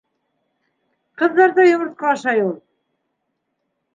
[1.21, 2.55] —Ҡыҙҙар ҙа йомортҡа ашай ул.